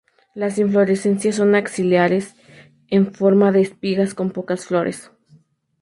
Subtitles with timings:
[0.33, 2.33] Las inflorescencias son axilares,
[2.87, 5.11] en forma de espigas con pocas flores.